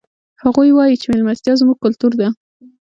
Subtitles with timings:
[0.43, 2.27] هغوی وایي چې مېلمستیا زموږ کلتور ده